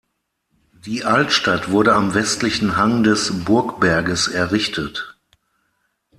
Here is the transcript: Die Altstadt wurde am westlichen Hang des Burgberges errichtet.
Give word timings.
Die 0.87 1.03
Altstadt 1.03 1.69
wurde 1.69 1.93
am 1.93 2.15
westlichen 2.15 2.75
Hang 2.75 3.03
des 3.03 3.45
Burgberges 3.45 4.29
errichtet. 4.29 5.15